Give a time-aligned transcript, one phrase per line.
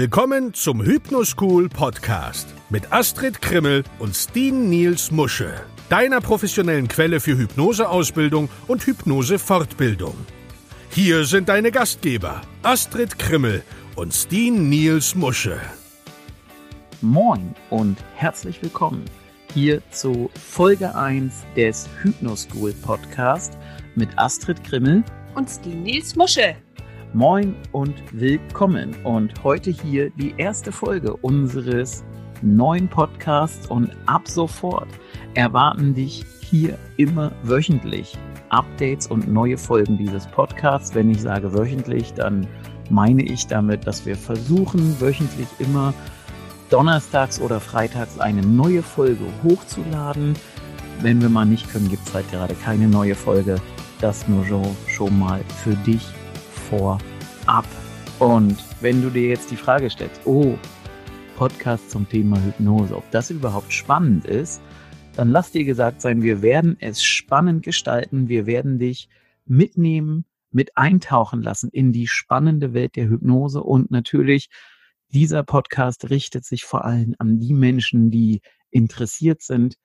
[0.00, 5.52] Willkommen zum Hypnoschool Podcast mit Astrid Krimmel und Steen Niels Musche,
[5.88, 10.14] deiner professionellen Quelle für Hypnoseausbildung und Hypnosefortbildung.
[10.90, 13.64] Hier sind deine Gastgeber Astrid Krimmel
[13.96, 15.60] und Steen Niels Musche.
[17.00, 19.04] Moin und herzlich willkommen
[19.52, 23.58] hier zu Folge 1 des Hypnoschool Podcast
[23.96, 25.02] mit Astrid Krimmel
[25.34, 26.54] und Steen Niels Musche.
[27.14, 28.94] Moin und willkommen.
[29.02, 32.04] Und heute hier die erste Folge unseres
[32.42, 34.88] neuen Podcasts und ab sofort
[35.32, 38.18] erwarten dich hier immer wöchentlich
[38.50, 40.94] Updates und neue Folgen dieses Podcasts.
[40.94, 42.46] Wenn ich sage wöchentlich, dann
[42.90, 45.94] meine ich damit, dass wir versuchen, wöchentlich immer
[46.68, 50.34] donnerstags oder freitags eine neue Folge hochzuladen.
[51.00, 53.56] Wenn wir mal nicht können, gibt es halt gerade keine neue Folge.
[53.98, 56.06] Das nur so schon mal für dich
[56.68, 57.64] vorab.
[58.18, 60.56] Und wenn du dir jetzt die Frage stellst, oh,
[61.36, 64.60] Podcast zum Thema Hypnose, ob das überhaupt spannend ist,
[65.14, 68.28] dann lass dir gesagt sein, wir werden es spannend gestalten.
[68.28, 69.08] Wir werden dich
[69.46, 73.62] mitnehmen, mit eintauchen lassen in die spannende Welt der Hypnose.
[73.62, 74.48] Und natürlich,
[75.12, 79.76] dieser Podcast richtet sich vor allem an die Menschen, die interessiert sind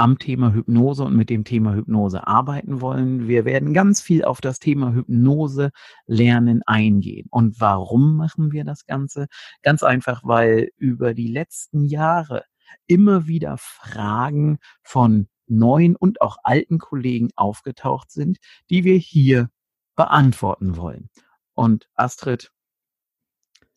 [0.00, 3.28] am Thema Hypnose und mit dem Thema Hypnose arbeiten wollen.
[3.28, 5.72] Wir werden ganz viel auf das Thema Hypnose
[6.06, 7.26] lernen eingehen.
[7.30, 9.26] Und warum machen wir das Ganze?
[9.60, 12.44] Ganz einfach, weil über die letzten Jahre
[12.86, 18.38] immer wieder Fragen von neuen und auch alten Kollegen aufgetaucht sind,
[18.70, 19.50] die wir hier
[19.96, 21.10] beantworten wollen.
[21.52, 22.50] Und Astrid,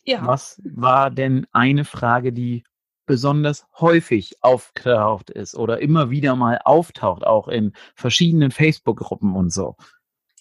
[0.06, 0.26] ja.
[0.26, 2.64] was war denn eine Frage, die
[3.06, 9.76] besonders häufig aufgetaucht ist oder immer wieder mal auftaucht, auch in verschiedenen Facebook-Gruppen und so.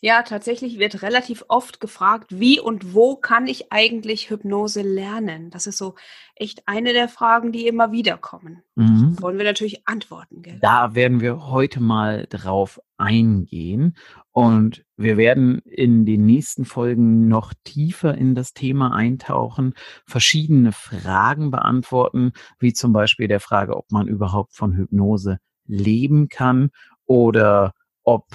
[0.05, 5.51] Ja, tatsächlich wird relativ oft gefragt, wie und wo kann ich eigentlich Hypnose lernen?
[5.51, 5.95] Das ist so
[6.35, 8.65] echt eine der Fragen, die immer wieder kommen.
[8.75, 9.17] Mhm.
[9.23, 10.43] Wollen wir natürlich antworten.
[10.43, 10.59] Gell?
[10.61, 13.97] Da werden wir heute mal drauf eingehen
[14.33, 19.73] und wir werden in den nächsten Folgen noch tiefer in das Thema eintauchen,
[20.05, 26.71] verschiedene Fragen beantworten, wie zum Beispiel der Frage, ob man überhaupt von Hypnose leben kann
[27.07, 28.27] oder ob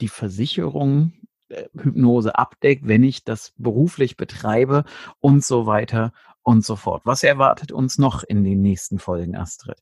[0.00, 1.12] die Versicherung
[1.48, 4.84] äh, Hypnose abdeckt, wenn ich das beruflich betreibe
[5.20, 6.12] und so weiter
[6.42, 7.02] und so fort.
[7.04, 9.78] Was erwartet uns noch in den nächsten Folgen, Astrid?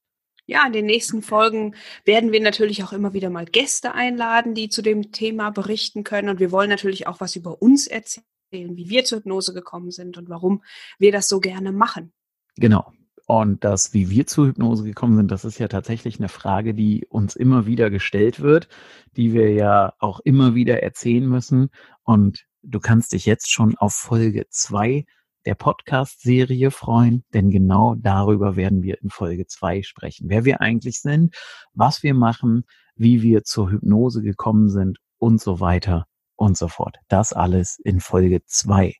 [0.47, 4.69] Ja, in den nächsten Folgen werden wir natürlich auch immer wieder mal Gäste einladen, die
[4.69, 6.29] zu dem Thema berichten können.
[6.29, 10.19] Und wir wollen natürlich auch was über uns erzählen, wie wir zur Hypnose gekommen sind
[10.19, 10.63] und warum
[10.99, 12.13] wir das so gerne machen.
[12.57, 12.93] Genau.
[13.27, 17.07] Und das, wie wir zur Hypnose gekommen sind, das ist ja tatsächlich eine Frage, die
[17.09, 18.69] uns immer wieder gestellt wird,
[19.17, 21.71] die wir ja auch immer wieder erzählen müssen.
[22.03, 25.07] Und du kannst dich jetzt schon auf Folge zwei
[25.47, 30.29] der Podcast-Serie freuen, denn genau darüber werden wir in Folge zwei sprechen.
[30.29, 31.35] Wer wir eigentlich sind,
[31.73, 32.65] was wir machen,
[32.97, 36.97] wie wir zur Hypnose gekommen sind und so weiter und so fort.
[37.09, 38.95] Das alles in Folge zwei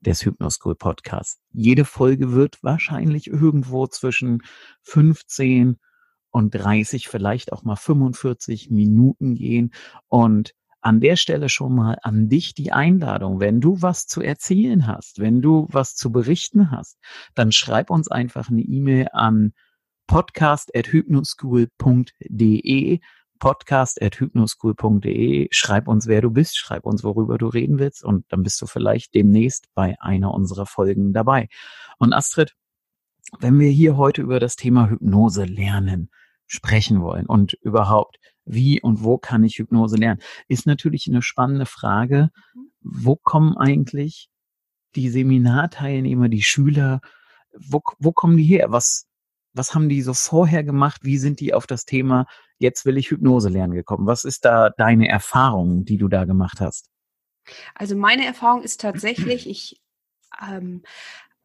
[0.00, 1.38] des Hypnoschool Podcasts.
[1.52, 4.42] Jede Folge wird wahrscheinlich irgendwo zwischen
[4.82, 5.76] 15
[6.30, 9.72] und 30, vielleicht auch mal 45 Minuten gehen.
[10.08, 13.40] Und an der Stelle schon mal an dich die Einladung.
[13.40, 16.98] Wenn du was zu erzählen hast, wenn du was zu berichten hast,
[17.34, 19.52] dann schreib uns einfach eine E-Mail an
[20.06, 23.00] podcast.hypnoschool.de
[23.38, 25.48] podcast.hypnoschool.de.
[25.50, 28.66] Schreib uns, wer du bist, schreib uns, worüber du reden willst und dann bist du
[28.66, 31.48] vielleicht demnächst bei einer unserer Folgen dabei.
[31.98, 32.54] Und Astrid,
[33.40, 36.10] wenn wir hier heute über das Thema Hypnose lernen,
[36.46, 41.66] sprechen wollen und überhaupt, wie und wo kann ich Hypnose lernen, ist natürlich eine spannende
[41.66, 42.30] Frage.
[42.80, 44.30] Wo kommen eigentlich
[44.94, 47.00] die Seminarteilnehmer, die Schüler,
[47.58, 48.70] wo, wo kommen die her?
[48.70, 49.06] Was,
[49.52, 51.04] was haben die so vorher gemacht?
[51.04, 52.26] Wie sind die auf das Thema,
[52.58, 54.06] jetzt will ich Hypnose lernen gekommen?
[54.06, 56.90] Was ist da deine Erfahrung, die du da gemacht hast?
[57.74, 59.80] Also meine Erfahrung ist tatsächlich, ich
[60.40, 60.82] ähm,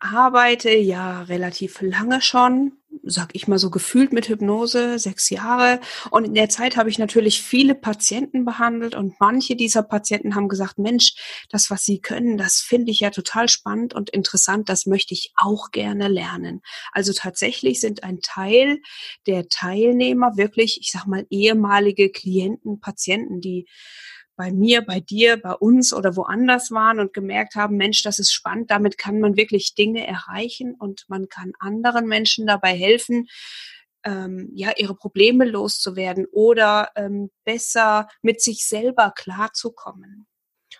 [0.04, 2.74] arbeite ja relativ lange schon,
[3.04, 5.80] sag ich mal so gefühlt mit Hypnose, sechs Jahre.
[6.12, 10.50] Und in der Zeit habe ich natürlich viele Patienten behandelt und manche dieser Patienten haben
[10.50, 11.16] gesagt, Mensch,
[11.50, 15.32] das, was Sie können, das finde ich ja total spannend und interessant, das möchte ich
[15.36, 16.62] auch gerne lernen.
[16.92, 18.80] Also tatsächlich sind ein Teil
[19.26, 23.68] der Teilnehmer wirklich, ich sag mal, ehemalige Klienten, Patienten, die
[24.36, 28.32] bei mir, bei dir, bei uns oder woanders waren und gemerkt haben, Mensch, das ist
[28.32, 33.28] spannend, damit kann man wirklich Dinge erreichen und man kann anderen Menschen dabei helfen,
[34.04, 40.28] ähm, ja, ihre Probleme loszuwerden oder ähm, besser mit sich selber klarzukommen.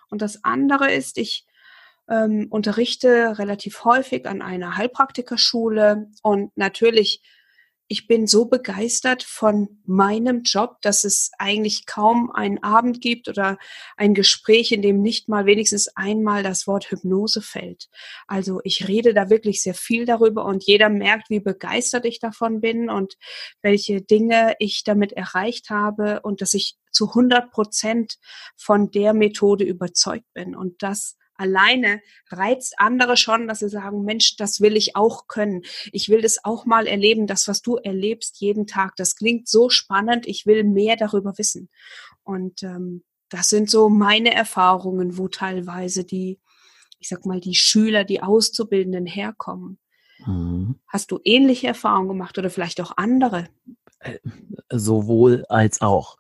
[0.10, 1.46] Und das andere ist, ich
[2.10, 7.22] ähm, unterrichte relativ häufig an einer Heilpraktikerschule und natürlich
[7.88, 13.58] ich bin so begeistert von meinem Job, dass es eigentlich kaum einen Abend gibt oder
[13.98, 17.90] ein Gespräch, in dem nicht mal wenigstens einmal das Wort Hypnose fällt.
[18.28, 22.62] Also ich rede da wirklich sehr viel darüber und jeder merkt, wie begeistert ich davon
[22.62, 23.16] bin und
[23.62, 28.16] welche Dinge ich damit erreicht habe und dass ich zu 100 Prozent
[28.56, 30.56] von der Methode überzeugt bin.
[30.56, 35.64] Und das alleine reizt andere schon, dass sie sagen, Mensch, das will ich auch können.
[35.92, 38.96] Ich will das auch mal erleben, das, was du erlebst jeden Tag.
[38.96, 40.26] Das klingt so spannend.
[40.26, 41.70] Ich will mehr darüber wissen.
[42.24, 46.40] Und ähm, das sind so meine Erfahrungen, wo teilweise die,
[47.00, 49.80] ich sag mal, die Schüler, die Auszubildenden herkommen.
[50.26, 50.80] Mhm.
[50.88, 53.50] Hast du ähnliche Erfahrungen gemacht oder vielleicht auch andere?
[54.00, 54.20] Äh,
[54.72, 56.18] sowohl als auch.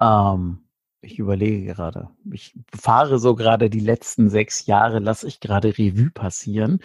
[0.00, 0.63] Ähm,
[1.04, 2.08] ich überlege gerade.
[2.32, 6.80] Ich fahre so gerade die letzten sechs Jahre, lasse ich gerade Revue passieren,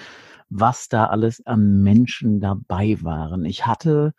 [0.50, 3.45] was da alles an Menschen dabei waren.
[3.45, 4.13] Ich hatte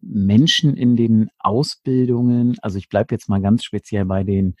[0.00, 4.56] Menschen in den Ausbildungen, also ich bleibe jetzt mal ganz speziell bei den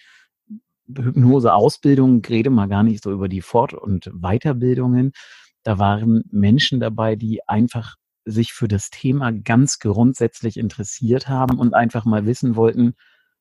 [0.88, 5.12] Hypnose-Ausbildungen, rede mal gar nicht so über die Fort- und Weiterbildungen.
[5.62, 11.74] Da waren Menschen dabei, die einfach sich für das Thema ganz grundsätzlich interessiert haben und
[11.74, 12.94] einfach mal wissen wollten,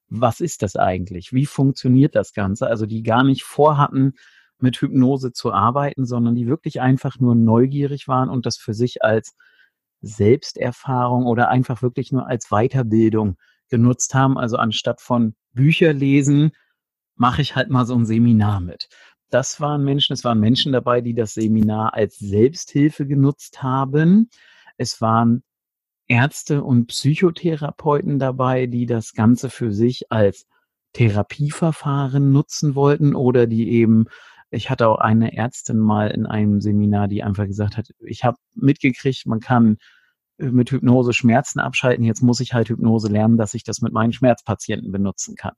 [0.10, 1.34] was ist das eigentlich?
[1.34, 2.68] Wie funktioniert das Ganze?
[2.68, 4.14] Also die gar nicht vorhatten,
[4.60, 9.04] mit Hypnose zu arbeiten, sondern die wirklich einfach nur neugierig waren und das für sich
[9.04, 9.36] als
[10.02, 13.38] Selbsterfahrung oder einfach wirklich nur als Weiterbildung
[13.70, 14.38] genutzt haben.
[14.38, 16.52] Also anstatt von Bücher lesen,
[17.16, 18.90] mache ich halt mal so ein Seminar mit.
[19.30, 24.30] Das waren Menschen, es waren Menschen dabei, die das Seminar als Selbsthilfe genutzt haben.
[24.78, 25.44] Es waren
[26.08, 30.46] Ärzte und Psychotherapeuten dabei, die das Ganze für sich als
[30.94, 34.06] Therapieverfahren nutzen wollten oder die eben,
[34.50, 38.38] ich hatte auch eine Ärztin mal in einem Seminar, die einfach gesagt hat, ich habe
[38.56, 39.78] mitgekriegt, man kann
[40.38, 43.94] äh, mit Hypnose Schmerzen abschalten, jetzt muss ich halt Hypnose lernen, dass ich das mit
[43.94, 45.54] meinen Schmerzpatienten benutzen kann.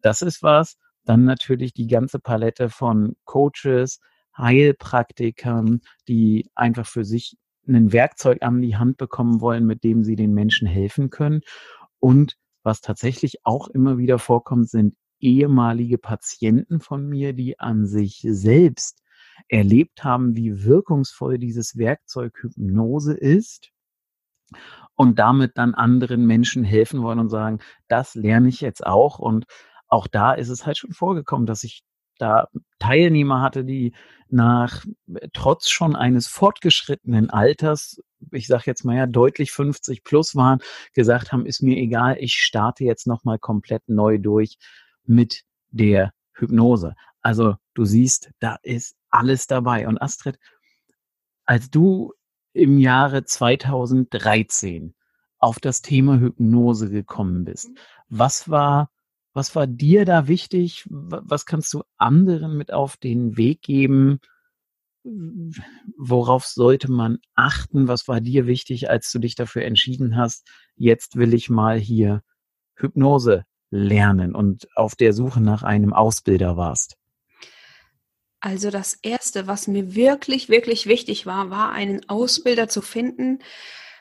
[0.00, 0.76] Das ist was.
[1.04, 4.00] Dann natürlich die ganze Palette von Coaches,
[4.36, 7.36] Heilpraktikern, die einfach für sich
[7.66, 11.40] ein Werkzeug an die Hand bekommen wollen, mit dem sie den Menschen helfen können.
[12.00, 18.24] Und was tatsächlich auch immer wieder vorkommt, sind ehemalige Patienten von mir, die an sich
[18.28, 19.02] selbst
[19.48, 23.70] erlebt haben, wie wirkungsvoll dieses Werkzeug Hypnose ist
[24.94, 29.18] und damit dann anderen Menschen helfen wollen und sagen, das lerne ich jetzt auch.
[29.18, 29.46] Und
[29.88, 31.82] auch da ist es halt schon vorgekommen, dass ich
[32.22, 32.48] da
[32.78, 33.92] Teilnehmer hatte, die
[34.28, 34.84] nach
[35.32, 40.60] trotz schon eines fortgeschrittenen Alters, ich sage jetzt mal ja deutlich 50 plus waren,
[40.94, 44.56] gesagt haben, ist mir egal, ich starte jetzt nochmal komplett neu durch
[45.04, 46.94] mit der Hypnose.
[47.20, 49.88] Also du siehst, da ist alles dabei.
[49.88, 50.38] Und Astrid,
[51.44, 52.12] als du
[52.52, 54.94] im Jahre 2013
[55.38, 57.70] auf das Thema Hypnose gekommen bist,
[58.08, 58.91] was war
[59.34, 60.86] was war dir da wichtig?
[60.90, 64.20] Was kannst du anderen mit auf den Weg geben?
[65.04, 67.88] Worauf sollte man achten?
[67.88, 72.22] Was war dir wichtig, als du dich dafür entschieden hast, jetzt will ich mal hier
[72.76, 76.96] Hypnose lernen und auf der Suche nach einem Ausbilder warst?
[78.40, 83.38] Also das Erste, was mir wirklich, wirklich wichtig war, war einen Ausbilder zu finden,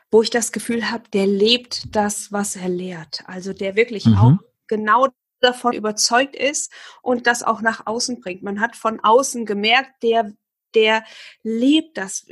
[0.10, 3.24] wo ich das Gefühl habe, der lebt das, was er lehrt.
[3.27, 4.17] Also der wirklich mhm.
[4.17, 5.08] auch genau
[5.41, 6.71] davon überzeugt ist
[7.01, 8.43] und das auch nach außen bringt.
[8.43, 10.31] Man hat von außen gemerkt, der
[10.75, 11.03] der
[11.43, 12.25] lebt das.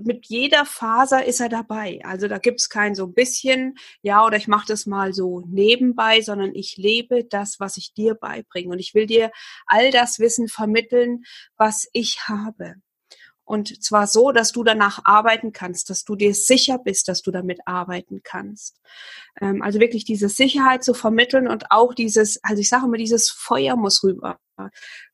[0.00, 2.00] Mit jeder Faser ist er dabei.
[2.04, 6.20] Also da gibt's kein so ein bisschen, ja, oder ich mache das mal so nebenbei,
[6.20, 8.70] sondern ich lebe das, was ich dir beibringe.
[8.70, 9.30] Und ich will dir
[9.66, 11.22] all das Wissen vermitteln,
[11.56, 12.74] was ich habe.
[13.46, 17.30] Und zwar so, dass du danach arbeiten kannst, dass du dir sicher bist, dass du
[17.30, 18.80] damit arbeiten kannst.
[19.40, 23.30] Ähm, also wirklich diese Sicherheit zu vermitteln und auch dieses, also ich sage immer, dieses
[23.30, 24.40] Feuer muss rüber,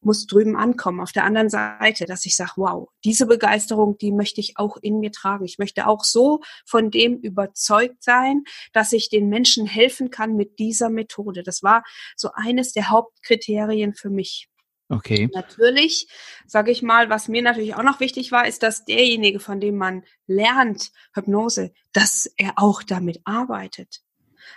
[0.00, 4.40] muss drüben ankommen auf der anderen Seite, dass ich sage, wow, diese Begeisterung, die möchte
[4.40, 5.44] ich auch in mir tragen.
[5.44, 10.58] Ich möchte auch so von dem überzeugt sein, dass ich den Menschen helfen kann mit
[10.58, 11.42] dieser Methode.
[11.42, 11.84] Das war
[12.16, 14.48] so eines der Hauptkriterien für mich.
[14.92, 15.30] Okay.
[15.32, 16.06] Natürlich,
[16.46, 19.78] sage ich mal, was mir natürlich auch noch wichtig war, ist, dass derjenige, von dem
[19.78, 24.02] man lernt Hypnose, dass er auch damit arbeitet.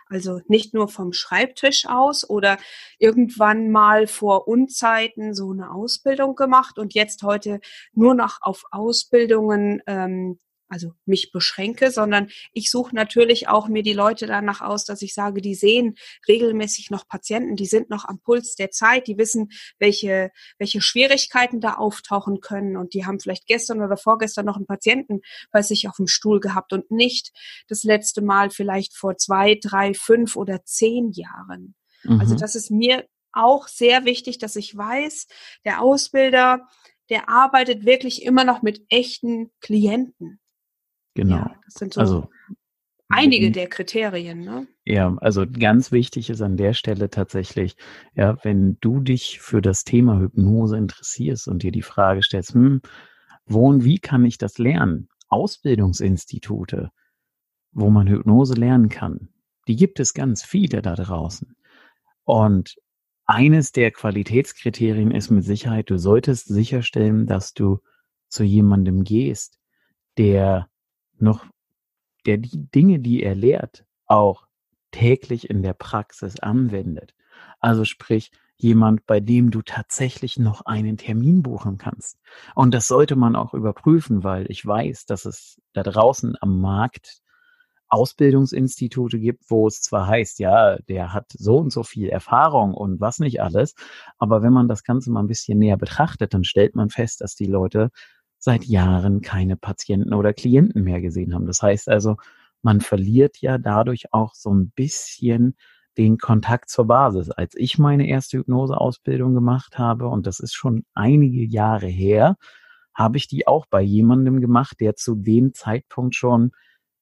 [0.07, 2.57] Also nicht nur vom Schreibtisch aus oder
[2.99, 7.61] irgendwann mal vor Unzeiten so eine Ausbildung gemacht und jetzt heute
[7.93, 13.93] nur noch auf Ausbildungen ähm, also mich beschränke, sondern ich suche natürlich auch mir die
[13.93, 15.95] Leute danach aus, dass ich sage, die sehen
[16.27, 21.61] regelmäßig noch Patienten, die sind noch am Puls der Zeit, die wissen, welche, welche Schwierigkeiten
[21.61, 25.87] da auftauchen können und die haben vielleicht gestern oder vorgestern noch einen Patienten bei sich
[25.87, 27.31] auf dem Stuhl gehabt und nicht
[27.67, 31.75] das letzte Mal vielleicht vor zwei, drei, fünf oder zehn Jahren.
[32.03, 32.21] Also mhm.
[32.21, 35.27] Also das ist mir auch sehr wichtig, dass ich weiß,
[35.63, 36.67] der Ausbilder,
[37.09, 40.39] der arbeitet wirklich immer noch mit echten Klienten.
[41.15, 41.37] Genau.
[41.37, 42.29] Ja, das sind so also,
[43.09, 44.41] einige der Kriterien.
[44.41, 44.67] Ne?
[44.83, 47.75] Ja, also ganz wichtig ist an der Stelle tatsächlich,
[48.13, 52.81] ja, wenn du dich für das Thema Hypnose interessierst und dir die Frage stellst, hm,
[53.45, 55.07] wo und wie kann ich das lernen?
[55.29, 56.91] Ausbildungsinstitute,
[57.71, 59.29] wo man Hypnose lernen kann,
[59.67, 61.55] die gibt es ganz viele da draußen.
[62.23, 62.75] Und
[63.25, 67.79] eines der Qualitätskriterien ist mit Sicherheit, du solltest sicherstellen, dass du
[68.27, 69.59] zu jemandem gehst,
[70.17, 70.69] der
[71.19, 71.45] noch,
[72.25, 74.47] der die Dinge, die er lehrt, auch
[74.91, 77.13] täglich in der Praxis anwendet.
[77.59, 82.17] Also sprich, jemand, bei dem du tatsächlich noch einen Termin buchen kannst.
[82.55, 87.21] Und das sollte man auch überprüfen, weil ich weiß, dass es da draußen am Markt
[87.87, 92.99] Ausbildungsinstitute gibt, wo es zwar heißt, ja, der hat so und so viel Erfahrung und
[92.99, 93.75] was nicht alles,
[94.17, 97.35] aber wenn man das Ganze mal ein bisschen näher betrachtet, dann stellt man fest, dass
[97.35, 97.91] die Leute
[98.45, 101.47] seit Jahren keine Patienten oder Klienten mehr gesehen haben.
[101.47, 102.15] Das heißt also,
[102.61, 105.55] man verliert ja dadurch auch so ein bisschen
[105.97, 107.31] den Kontakt zur Basis.
[107.31, 112.37] Als ich meine erste Hypnoseausbildung gemacht habe, und das ist schon einige Jahre her,
[112.93, 116.51] habe ich die auch bei jemandem gemacht, der zu dem Zeitpunkt schon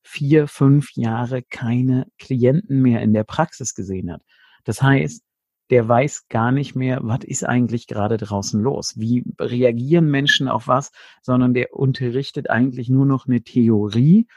[0.02, 4.22] vier, fünf Jahre keine Klienten mehr in der Praxis gesehen hat.
[4.64, 5.24] Das heißt,
[5.70, 8.94] der weiß gar nicht mehr, was ist eigentlich gerade draußen los?
[8.98, 10.92] Wie reagieren Menschen auf was?
[11.22, 14.28] Sondern der unterrichtet eigentlich nur noch eine Theorie,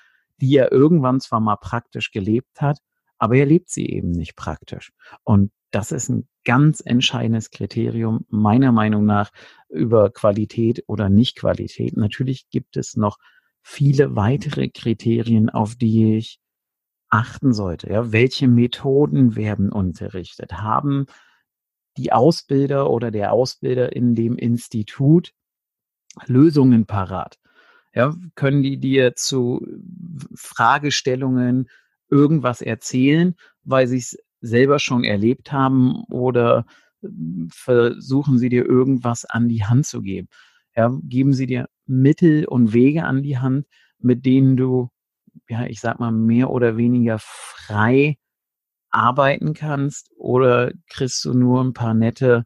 [0.41, 2.79] die er irgendwann zwar mal praktisch gelebt hat,
[3.19, 4.93] aber er lebt sie eben nicht praktisch.
[5.25, 9.31] Und das ist ein ganz entscheidendes Kriterium meiner Meinung nach
[9.69, 11.97] über Qualität oder Nicht-Qualität.
[11.97, 13.19] Natürlich gibt es noch
[13.63, 16.39] viele weitere Kriterien, auf die ich
[17.11, 17.91] achten sollte.
[17.91, 20.55] Ja, welche Methoden werden unterrichtet?
[20.55, 21.07] Haben
[21.97, 25.33] die Ausbilder oder der Ausbilder in dem Institut
[26.27, 27.39] Lösungen parat?
[27.95, 29.67] Ja, können die dir zu
[30.37, 31.69] Fragestellungen
[32.11, 36.67] irgendwas erzählen, weil sie es selber schon erlebt haben oder
[37.51, 40.29] versuchen sie dir irgendwas an die Hand zu geben?
[40.77, 43.67] Ja, geben sie dir Mittel und Wege an die Hand,
[43.99, 44.91] mit denen du,
[45.49, 48.17] ja, ich sag mal, mehr oder weniger frei
[48.91, 52.45] arbeiten kannst oder kriegst du nur ein paar nette,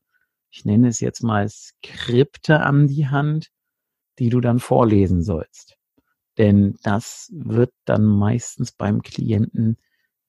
[0.50, 3.50] ich nenne es jetzt mal Skripte an die Hand,
[4.19, 5.76] die du dann vorlesen sollst.
[6.38, 9.76] Denn das wird dann meistens beim Klienten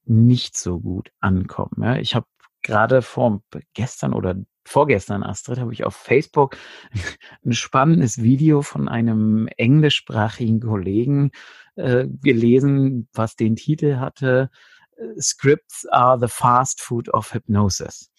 [0.05, 1.81] nicht so gut ankommen.
[1.81, 2.27] Ja, ich habe
[2.61, 3.41] gerade vor
[3.73, 6.57] gestern oder vorgestern, Astrid, habe ich auf Facebook
[7.45, 11.31] ein spannendes Video von einem englischsprachigen Kollegen
[11.75, 14.49] äh, gelesen, was den Titel hatte,
[14.97, 18.11] äh, Scripts are the fast food of hypnosis.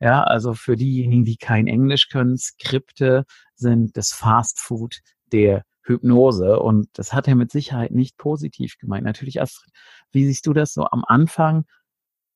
[0.00, 3.24] Ja, also für diejenigen, die kein Englisch können, Skripte
[3.54, 4.98] sind das Fast Food
[5.32, 9.04] der Hypnose und das hat er mit Sicherheit nicht positiv gemeint.
[9.04, 9.72] Natürlich, Astrid,
[10.10, 11.64] wie siehst du das so am Anfang?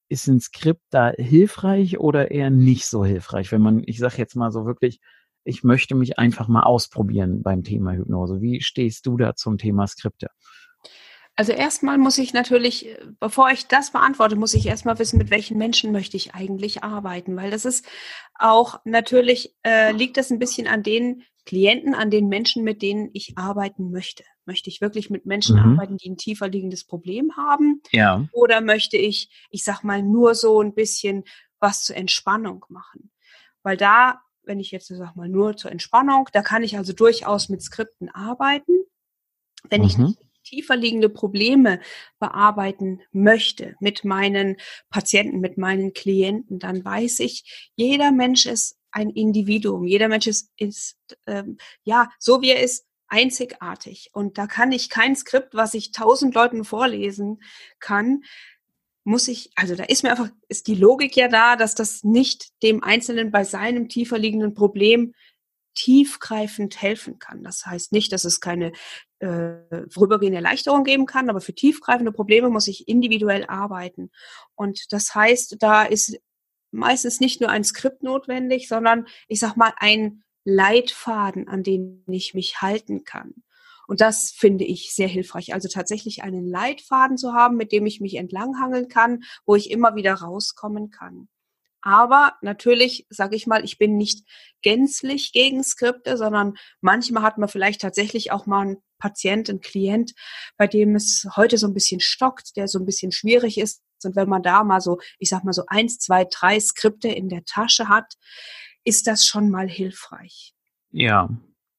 [0.09, 4.37] ist ein Skript da hilfreich oder eher nicht so hilfreich, wenn man, ich sage jetzt
[4.37, 5.01] mal so wirklich,
[5.49, 8.41] ich möchte mich einfach mal ausprobieren beim Thema Hypnose.
[8.41, 10.29] Wie stehst du da zum Thema Skripte?
[11.37, 15.57] Also erstmal muss ich natürlich, bevor ich das beantworte, muss ich erstmal wissen, mit welchen
[15.57, 17.87] Menschen möchte ich eigentlich arbeiten, weil das ist
[18.35, 23.11] auch natürlich, äh, liegt das ein bisschen an den Klienten, an den Menschen, mit denen
[23.15, 24.25] ich arbeiten möchte.
[24.45, 25.73] Möchte ich wirklich mit Menschen mhm.
[25.73, 27.83] arbeiten, die ein tiefer liegendes Problem haben?
[27.93, 28.27] Ja.
[28.33, 31.23] Oder möchte ich, ich sag mal, nur so ein bisschen
[31.61, 33.13] was zur Entspannung machen?
[33.63, 37.49] Weil da, wenn ich jetzt sag mal nur zur Entspannung, da kann ich also durchaus
[37.49, 38.73] mit Skripten arbeiten.
[39.71, 39.87] Wenn mhm.
[39.87, 39.97] ich
[40.43, 41.81] tiefer liegende Probleme
[42.19, 44.57] bearbeiten möchte mit meinen
[44.89, 49.85] Patienten, mit meinen Klienten, dann weiß ich, jeder Mensch ist ein Individuum.
[49.85, 54.11] Jeder Mensch ist, ist ähm, ja, so wie er ist, einzigartig.
[54.13, 57.43] Und da kann ich kein Skript, was ich tausend Leuten vorlesen
[57.79, 58.23] kann,
[59.09, 62.51] muss ich, also da ist mir einfach, ist die Logik ja da, dass das nicht
[62.63, 65.15] dem Einzelnen bei seinem tiefer liegenden Problem
[65.75, 67.43] tiefgreifend helfen kann.
[67.43, 68.73] Das heißt nicht, dass es keine
[69.21, 69.55] äh,
[69.89, 74.11] vorübergehende Erleichterung geben kann, aber für tiefgreifende Probleme muss ich individuell arbeiten.
[74.55, 76.19] Und das heißt, da ist
[76.71, 82.35] meistens nicht nur ein Skript notwendig, sondern ich sag mal ein Leitfaden, an den ich
[82.35, 83.43] mich halten kann.
[83.89, 85.55] Und das finde ich sehr hilfreich.
[85.55, 89.97] Also tatsächlich einen Leitfaden zu haben, mit dem ich mich entlanghangeln kann, wo ich immer
[89.97, 91.29] wieder rauskommen kann.
[91.81, 94.29] Aber natürlich, sage ich mal, ich bin nicht
[94.61, 100.13] gänzlich gegen Skripte, sondern manchmal hat man vielleicht tatsächlich auch mal einen Patient, einen Klient,
[100.59, 103.83] bei dem es heute so ein bisschen stockt, der so ein bisschen schwierig ist.
[104.05, 107.31] Und wenn man da mal so, ich sag mal so eins, zwei, drei Skripte in
[107.31, 108.15] der Tasche hat,
[108.85, 110.53] ist das schon mal hilfreich.
[110.91, 111.31] Ja,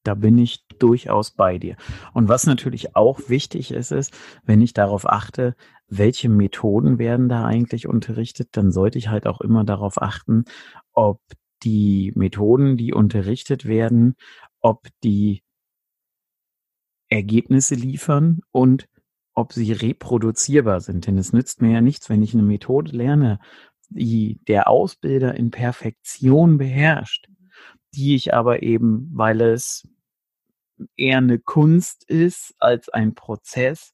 [0.03, 1.75] da bin ich durchaus bei dir.
[2.13, 4.13] Und was natürlich auch wichtig ist, ist,
[4.43, 5.55] wenn ich darauf achte,
[5.87, 10.45] welche Methoden werden da eigentlich unterrichtet, dann sollte ich halt auch immer darauf achten,
[10.93, 11.19] ob
[11.63, 14.15] die Methoden, die unterrichtet werden,
[14.61, 15.41] ob die
[17.09, 18.87] Ergebnisse liefern und
[19.33, 21.07] ob sie reproduzierbar sind.
[21.07, 23.39] Denn es nützt mir ja nichts, wenn ich eine Methode lerne,
[23.89, 27.27] die der Ausbilder in Perfektion beherrscht,
[27.93, 29.87] die ich aber eben, weil es
[30.95, 33.93] eher eine Kunst ist als ein Prozess,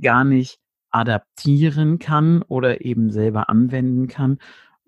[0.00, 0.58] gar nicht
[0.90, 4.38] adaptieren kann oder eben selber anwenden kann,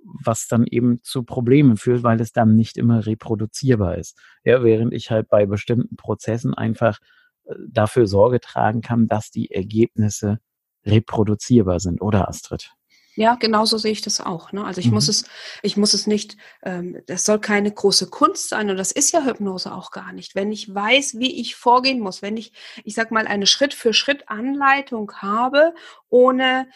[0.03, 4.19] was dann eben zu Problemen führt, weil es dann nicht immer reproduzierbar ist.
[4.45, 6.99] Ja, während ich halt bei bestimmten Prozessen einfach
[7.45, 10.41] äh, dafür Sorge tragen kann, dass die Ergebnisse
[10.87, 12.73] reproduzierbar sind, oder Astrid?
[13.21, 14.51] Ja, genauso sehe ich das auch.
[14.53, 14.65] Ne?
[14.65, 14.95] Also ich mhm.
[14.95, 15.27] muss es,
[15.63, 19.23] ich muss es nicht, ähm, das soll keine große Kunst sein und das ist ja
[19.23, 20.35] Hypnose auch gar nicht.
[20.35, 23.93] Wenn ich weiß, wie ich vorgehen muss, wenn ich, ich sag mal, eine Schritt für
[23.93, 25.75] Schritt Anleitung habe,
[26.09, 26.71] ohne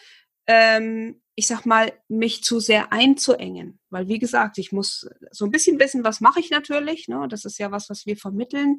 [0.45, 3.79] ähm, ich sag mal, mich zu sehr einzuengen.
[3.89, 7.07] Weil, wie gesagt, ich muss so ein bisschen wissen, was mache ich natürlich.
[7.07, 7.25] Ne?
[7.27, 8.77] Das ist ja was, was wir vermitteln.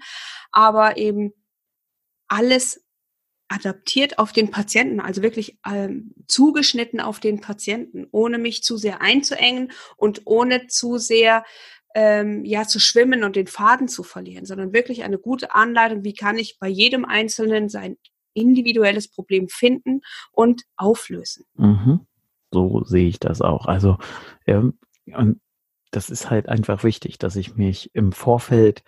[0.53, 1.33] Aber eben
[2.29, 2.86] alles
[3.49, 9.01] adaptiert auf den Patienten, also wirklich ähm, zugeschnitten auf den Patienten, ohne mich zu sehr
[9.01, 11.45] einzuengen und ohne zu sehr
[11.95, 16.15] ähm, ja zu schwimmen und den Faden zu verlieren, sondern wirklich eine gute Anleitung, wie
[16.15, 17.97] kann ich bei jedem Einzelnen sein
[18.35, 21.47] individuelles Problem finden und auflösen.
[21.55, 22.01] Mhm.
[22.53, 23.67] So sehe ich das auch.
[23.67, 23.97] Also
[24.47, 24.79] ähm,
[25.91, 28.83] das ist halt einfach wichtig, dass ich mich im Vorfeld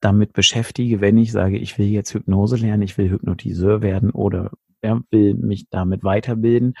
[0.00, 4.52] damit beschäftige, wenn ich sage, ich will jetzt Hypnose lernen, ich will Hypnotiseur werden oder
[4.82, 6.74] ja, will mich damit weiterbilden.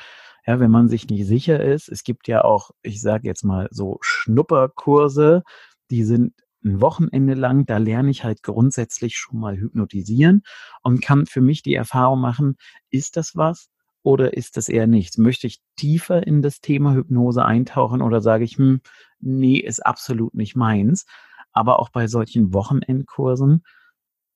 [0.46, 3.68] Ja, wenn man sich nicht sicher ist, es gibt ja auch, ich sage jetzt mal
[3.72, 5.42] so Schnupperkurse,
[5.90, 10.42] die sind ein Wochenende lang, da lerne ich halt grundsätzlich schon mal hypnotisieren
[10.82, 12.56] und kann für mich die Erfahrung machen,
[12.90, 13.68] ist das was
[14.02, 15.18] oder ist das eher nichts?
[15.18, 18.80] Möchte ich tiefer in das Thema Hypnose eintauchen oder sage ich, hm,
[19.20, 21.06] nee, ist absolut nicht meins
[21.56, 23.64] aber auch bei solchen Wochenendkursen,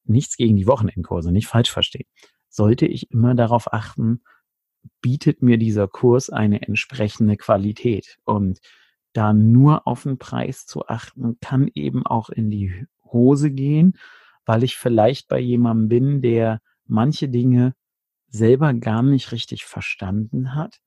[0.05, 2.07] nichts gegen die Wochenendkurse, nicht falsch verstehen,
[2.49, 4.23] sollte ich immer darauf achten,
[5.01, 8.19] bietet mir dieser Kurs eine entsprechende Qualität.
[8.25, 8.61] Und
[9.13, 13.99] da nur auf den Preis zu achten, kann eben auch in die Hose gehen,
[14.47, 17.75] weil ich vielleicht bei jemandem bin, der manche Dinge
[18.29, 20.81] selber gar nicht richtig verstanden hat.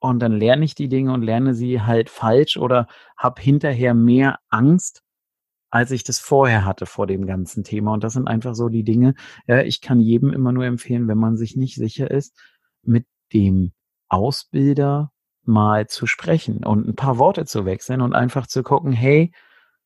[0.00, 4.38] Und dann lerne ich die Dinge und lerne sie halt falsch oder habe hinterher mehr
[4.48, 5.02] Angst,
[5.70, 7.92] als ich das vorher hatte vor dem ganzen Thema.
[7.92, 9.14] Und das sind einfach so die Dinge.
[9.46, 12.38] Ja, ich kann jedem immer nur empfehlen, wenn man sich nicht sicher ist,
[12.82, 13.72] mit dem
[14.08, 15.12] Ausbilder
[15.44, 19.32] mal zu sprechen und ein paar Worte zu wechseln und einfach zu gucken, hey,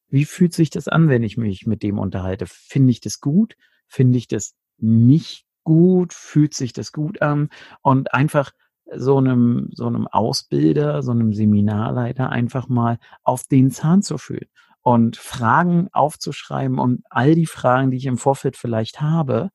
[0.09, 2.47] wie fühlt sich das an, wenn ich mich mit dem unterhalte?
[2.47, 3.57] Finde ich das gut?
[3.89, 6.13] Finde ich das nicht gut?
[6.13, 7.49] Fühlt sich das gut an?
[7.81, 8.53] Und einfach
[8.95, 14.49] so einem, so einem Ausbilder, so einem Seminarleiter einfach mal auf den Zahn zu fühlen
[14.83, 19.51] und Fragen aufzuschreiben und all die Fragen, die ich im Vorfeld vielleicht habe,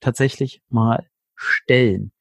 [0.00, 2.12] tatsächlich mal stellen.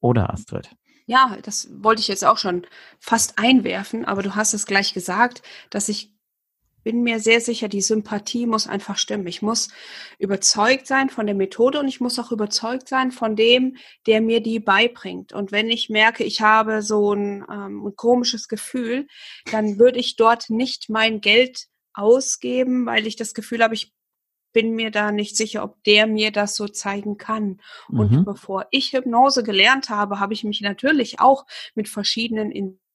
[0.00, 0.70] Oder Astrid?
[1.06, 2.66] Ja, das wollte ich jetzt auch schon
[2.98, 6.14] fast einwerfen, aber du hast es gleich gesagt, dass ich
[6.82, 9.26] bin mir sehr sicher, die Sympathie muss einfach stimmen.
[9.26, 9.68] Ich muss
[10.18, 14.40] überzeugt sein von der Methode und ich muss auch überzeugt sein von dem, der mir
[14.40, 15.32] die beibringt.
[15.32, 19.06] Und wenn ich merke, ich habe so ein, ähm, komisches Gefühl,
[19.50, 23.92] dann würde ich dort nicht mein Geld ausgeben, weil ich das Gefühl habe, ich
[24.52, 27.60] bin mir da nicht sicher, ob der mir das so zeigen kann.
[27.88, 28.24] Und mhm.
[28.24, 32.50] bevor ich Hypnose gelernt habe, habe ich mich natürlich auch mit verschiedenen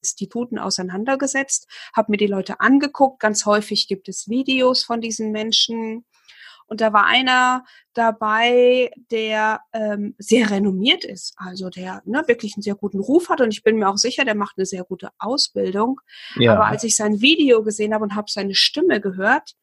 [0.05, 3.19] Instituten auseinandergesetzt, habe mir die Leute angeguckt.
[3.19, 6.05] Ganz häufig gibt es Videos von diesen Menschen.
[6.67, 12.63] Und da war einer dabei, der ähm, sehr renommiert ist, also der ne, wirklich einen
[12.63, 13.41] sehr guten Ruf hat.
[13.41, 16.01] Und ich bin mir auch sicher, der macht eine sehr gute Ausbildung.
[16.37, 16.53] Ja.
[16.53, 19.55] Aber als ich sein Video gesehen habe und habe seine Stimme gehört,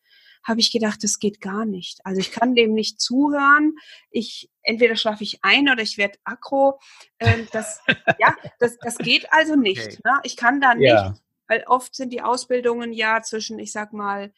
[0.44, 2.00] habe ich gedacht, das geht gar nicht.
[2.04, 3.76] Also ich kann dem nicht zuhören.
[4.10, 6.80] Ich entweder schlafe ich ein oder ich werde aggro.
[7.20, 7.80] Ähm, das,
[8.18, 9.82] ja, das, das geht also nicht.
[9.82, 9.98] Okay.
[10.04, 10.20] Ne?
[10.24, 11.14] Ich kann da nicht, ja.
[11.46, 14.32] weil oft sind die Ausbildungen ja zwischen, ich sag mal,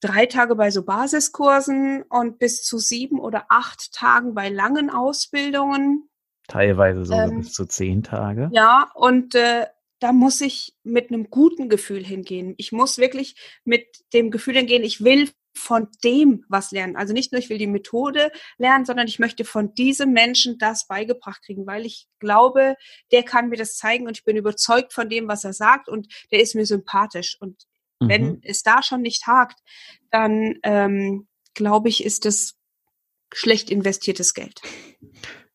[0.00, 6.08] drei Tage bei so Basiskursen und bis zu sieben oder acht Tagen bei langen Ausbildungen.
[6.48, 8.50] Teilweise sogar ähm, bis zu zehn Tage.
[8.52, 9.66] Ja, und äh,
[10.00, 12.54] da muss ich mit einem guten Gefühl hingehen.
[12.56, 16.96] Ich muss wirklich mit dem Gefühl hingehen, ich will von dem was lernen.
[16.96, 20.86] Also nicht nur, ich will die Methode lernen, sondern ich möchte von diesem Menschen das
[20.86, 22.76] beigebracht kriegen, weil ich glaube,
[23.12, 26.08] der kann mir das zeigen und ich bin überzeugt von dem, was er sagt und
[26.30, 27.36] der ist mir sympathisch.
[27.40, 27.66] Und
[28.00, 28.08] mhm.
[28.08, 29.60] wenn es da schon nicht hakt,
[30.10, 32.56] dann ähm, glaube ich, ist es
[33.32, 34.60] schlecht investiertes Geld.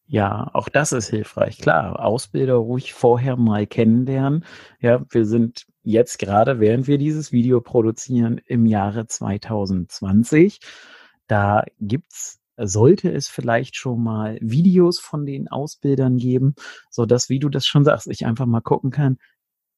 [0.07, 1.57] Ja, auch das ist hilfreich.
[1.57, 4.45] Klar, Ausbilder ruhig vorher mal kennenlernen.
[4.79, 10.59] Ja, wir sind jetzt gerade, während wir dieses Video produzieren, im Jahre 2020.
[11.27, 16.55] Da gibt's sollte es vielleicht schon mal Videos von den Ausbildern geben,
[16.89, 19.17] so dass, wie du das schon sagst, ich einfach mal gucken kann,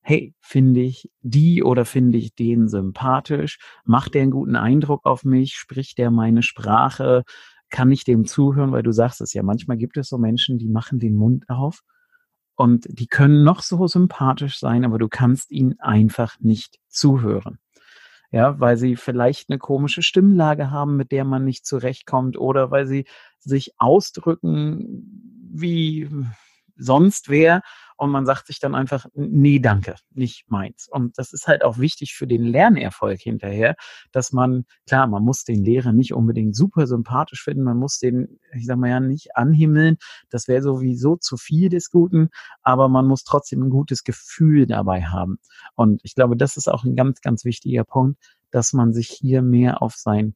[0.08, 3.60] hey, finde ich die oder finde ich den sympathisch?
[3.84, 5.56] Macht der einen guten Eindruck auf mich?
[5.56, 7.24] Spricht der meine Sprache?
[7.70, 10.70] kann ich dem zuhören, weil du sagst es ja, manchmal gibt es so Menschen, die
[10.70, 11.82] machen den Mund auf
[12.56, 17.60] und die können noch so sympathisch sein, aber du kannst ihnen einfach nicht zuhören.
[18.32, 22.86] Ja, weil sie vielleicht eine komische Stimmlage haben, mit der man nicht zurechtkommt oder weil
[22.86, 23.06] sie
[23.39, 26.10] sich ausdrücken wie
[26.76, 27.62] sonst wer
[27.98, 30.88] und man sagt sich dann einfach, nee, danke, nicht meins.
[30.90, 33.76] Und das ist halt auch wichtig für den Lernerfolg hinterher,
[34.12, 38.40] dass man, klar, man muss den Lehrer nicht unbedingt super sympathisch finden, man muss den,
[38.54, 39.98] ich sag mal ja, nicht anhimmeln,
[40.30, 42.30] das wäre sowieso zu viel des Guten,
[42.62, 45.40] aber man muss trotzdem ein gutes Gefühl dabei haben.
[45.76, 48.20] Und ich glaube, das ist auch ein ganz, ganz wichtiger Punkt,
[48.52, 50.36] dass man sich hier mehr auf sein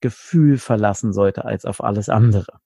[0.00, 2.60] Gefühl verlassen sollte als auf alles andere.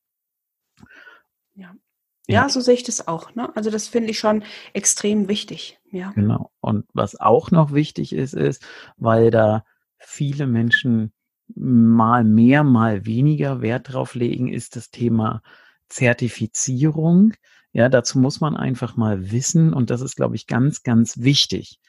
[2.27, 3.35] Ja, ja, so sehe ich das auch.
[3.35, 3.55] Ne?
[3.55, 5.79] Also das finde ich schon extrem wichtig.
[5.91, 6.13] Ja.
[6.13, 6.51] Genau.
[6.61, 8.65] Und was auch noch wichtig ist, ist,
[8.97, 9.65] weil da
[9.99, 11.13] viele Menschen
[11.55, 15.43] mal mehr, mal weniger Wert drauf legen, ist das Thema
[15.89, 17.35] Zertifizierung.
[17.73, 21.81] Ja, dazu muss man einfach mal wissen, und das ist, glaube ich, ganz, ganz wichtig.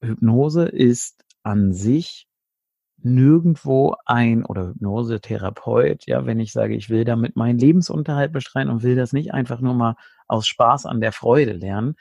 [0.00, 2.26] Hypnose ist an sich
[3.04, 8.82] nirgendwo ein oder Hypnosetherapeut, ja, wenn ich sage, ich will damit meinen Lebensunterhalt bestreiten und
[8.82, 11.96] will das nicht einfach nur mal aus Spaß an der Freude lernen.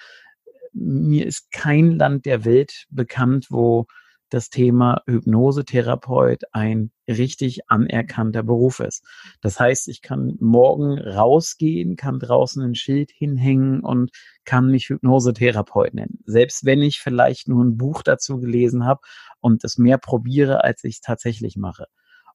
[0.74, 3.88] Mir ist kein Land der Welt bekannt, wo
[4.34, 9.06] das Thema Hypnosetherapeut ein richtig anerkannter Beruf ist.
[9.42, 14.12] Das heißt, ich kann morgen rausgehen, kann draußen ein Schild hinhängen und
[14.46, 16.20] kann mich Hypnosetherapeut nennen.
[16.26, 19.02] Selbst wenn ich vielleicht nur ein Buch dazu gelesen habe
[19.40, 21.86] und es mehr probiere, als ich es tatsächlich mache.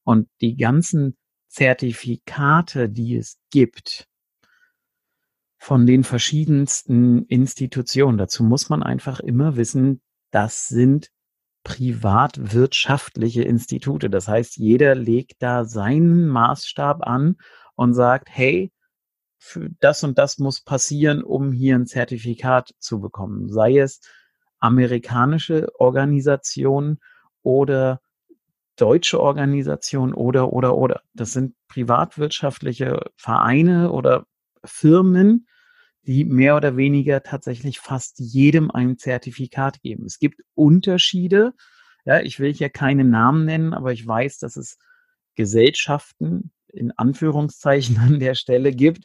[0.05, 1.17] Und die ganzen
[1.49, 4.07] Zertifikate, die es gibt,
[5.59, 8.17] von den verschiedensten Institutionen.
[8.17, 11.11] Dazu muss man einfach immer wissen, das sind
[11.65, 14.09] privatwirtschaftliche Institute.
[14.11, 17.37] Das heißt, jeder legt da seinen Maßstab an
[17.75, 18.73] und sagt, hey,
[19.39, 23.49] für das und das muss passieren, um hier ein Zertifikat zu bekommen.
[23.49, 24.01] Sei es
[24.59, 26.99] amerikanische Organisationen
[27.43, 28.01] oder
[28.77, 31.03] deutsche Organisationen oder, oder, oder.
[31.15, 34.27] Das sind privatwirtschaftliche Vereine oder
[34.65, 35.47] Firmen,
[36.09, 40.07] die mehr oder weniger tatsächlich fast jedem ein Zertifikat geben.
[40.07, 41.53] Es gibt Unterschiede.
[42.07, 44.79] Ja, ich will hier keine Namen nennen, aber ich weiß, dass es
[45.35, 49.05] Gesellschaften in Anführungszeichen an der Stelle gibt,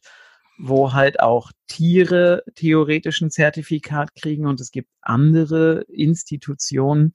[0.58, 7.12] wo halt auch Tiere theoretisch ein Zertifikat kriegen und es gibt andere Institutionen,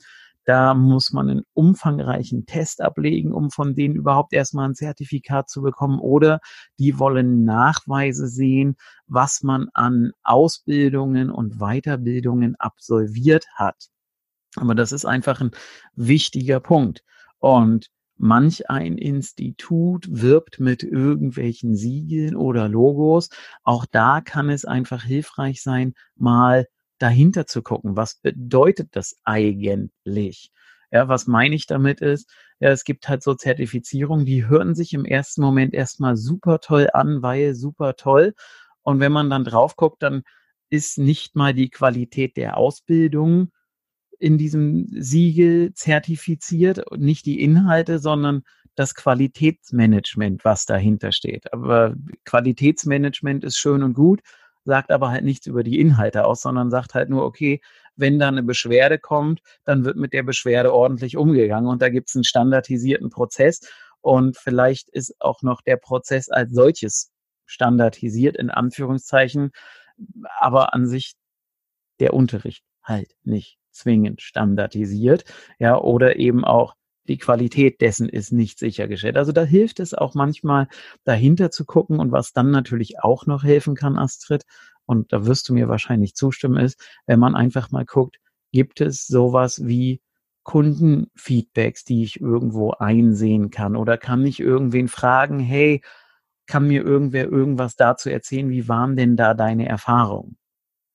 [0.48, 5.61] da muss man einen umfangreichen Test ablegen, um von denen überhaupt erstmal ein Zertifikat zu
[5.61, 6.00] bekommen.
[6.00, 6.40] Oder
[6.78, 13.88] die wollen Nachweise sehen, was man an Ausbildungen und Weiterbildungen absolviert hat.
[14.56, 15.50] Aber das ist einfach ein
[15.94, 17.04] wichtiger Punkt.
[17.37, 23.28] Und manch ein Institut wirbt mit irgendwelchen Siegeln oder Logos.
[23.64, 26.66] Auch da kann es einfach hilfreich sein, mal
[26.98, 30.50] dahinter zu gucken, was bedeutet das eigentlich?
[30.90, 32.30] Ja, was meine ich damit ist,
[32.61, 36.88] ja, es gibt halt so Zertifizierungen, die hören sich im ersten Moment erstmal super toll
[36.92, 38.34] an, weil super toll.
[38.82, 40.22] Und wenn man dann drauf guckt, dann
[40.70, 43.50] ist nicht mal die Qualität der Ausbildung
[44.18, 48.42] in diesem Siegel zertifiziert, nicht die Inhalte, sondern
[48.74, 51.52] das Qualitätsmanagement, was dahinter steht.
[51.52, 54.20] Aber Qualitätsmanagement ist schön und gut,
[54.68, 57.61] sagt aber halt nichts über die Inhalte aus, sondern sagt halt nur, okay,
[57.96, 62.11] wenn da eine Beschwerde kommt, dann wird mit der Beschwerde ordentlich umgegangen und da gibt
[62.11, 63.61] es einen standardisierten Prozess
[64.02, 67.11] und vielleicht ist auch noch der Prozess als solches
[67.46, 69.52] standardisiert in Anführungszeichen,
[70.38, 71.14] aber an sich
[71.98, 75.24] der Unterricht halt nicht zwingend standardisiert,
[75.59, 76.74] ja, oder eben auch
[77.09, 79.16] die Qualität dessen ist nicht sichergestellt.
[79.16, 80.68] Also da hilft es auch manchmal
[81.05, 84.44] dahinter zu gucken und was dann natürlich auch noch helfen kann, Astrid,
[84.87, 88.18] und da wirst du mir wahrscheinlich zustimmen, ist, wenn man einfach mal guckt,
[88.53, 90.01] gibt es sowas wie
[90.44, 93.77] Kundenfeedbacks, die ich irgendwo einsehen kann?
[93.77, 95.83] Oder kann ich irgendwen fragen, hey,
[96.47, 100.38] kann mir irgendwer irgendwas dazu erzählen, wie waren denn da deine Erfahrungen?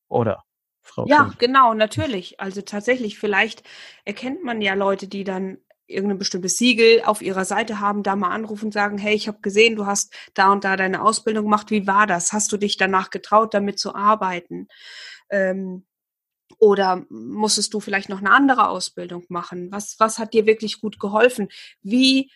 [0.08, 0.43] Oder?
[0.82, 2.39] Frau ja, genau, natürlich.
[2.39, 3.62] Also tatsächlich, vielleicht
[4.06, 8.30] erkennt man ja Leute, die dann irgendein bestimmtes Siegel auf ihrer Seite haben, da mal
[8.30, 11.72] anrufen und sagen, hey, ich habe gesehen, du hast da und da deine Ausbildung gemacht,
[11.72, 12.34] wie war das?
[12.34, 14.67] Hast du dich danach getraut, damit zu arbeiten?
[15.30, 15.86] Ähm,
[16.60, 19.72] oder musstest du vielleicht noch eine andere Ausbildung machen?
[19.72, 21.50] Was, was hat dir wirklich gut geholfen?
[21.82, 22.32] Wie,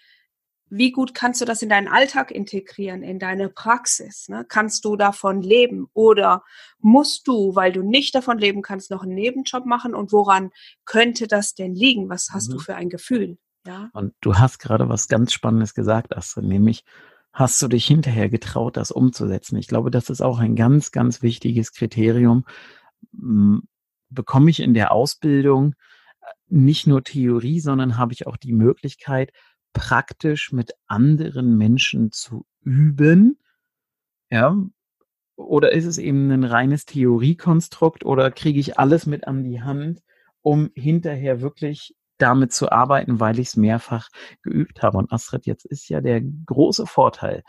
[0.69, 4.27] wie gut kannst du das in deinen Alltag integrieren, in deine Praxis?
[4.29, 4.45] Ne?
[4.47, 5.87] Kannst du davon leben?
[5.93, 6.43] Oder
[6.79, 9.95] musst du, weil du nicht davon leben kannst, noch einen Nebenjob machen?
[9.95, 10.51] Und woran
[10.85, 12.09] könnte das denn liegen?
[12.09, 12.53] Was hast mhm.
[12.53, 13.37] du für ein Gefühl?
[13.65, 13.89] Ja?
[13.93, 16.83] Und du hast gerade was ganz Spannendes gesagt, Astrid, nämlich
[17.31, 19.57] hast du dich hinterher getraut, das umzusetzen?
[19.57, 22.45] Ich glaube, das ist auch ein ganz, ganz wichtiges Kriterium,
[24.09, 25.73] bekomme ich in der Ausbildung
[26.21, 29.31] äh, nicht nur Theorie, sondern habe ich auch die Möglichkeit,
[29.73, 33.39] praktisch mit anderen Menschen zu üben.
[34.29, 34.55] Ja.
[35.35, 40.01] Oder ist es eben ein reines Theoriekonstrukt oder kriege ich alles mit an die Hand,
[40.41, 44.09] um hinterher wirklich damit zu arbeiten, weil ich es mehrfach
[44.41, 44.97] geübt habe.
[44.97, 47.43] Und Astrid, jetzt ist ja der große Vorteil,